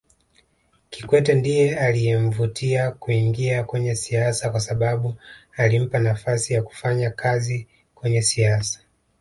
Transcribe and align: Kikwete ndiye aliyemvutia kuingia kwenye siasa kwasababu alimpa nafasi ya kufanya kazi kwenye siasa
Kikwete 0.89 1.33
ndiye 1.33 1.77
aliyemvutia 1.79 2.91
kuingia 2.91 3.63
kwenye 3.63 3.95
siasa 3.95 4.49
kwasababu 4.49 5.15
alimpa 5.57 5.99
nafasi 5.99 6.53
ya 6.53 6.63
kufanya 6.63 7.09
kazi 7.09 7.67
kwenye 7.95 8.21
siasa 8.21 8.79